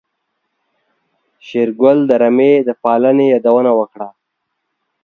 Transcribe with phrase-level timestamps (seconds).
[1.47, 4.07] شېرګل د رمې د پالنې يادونه وکړه.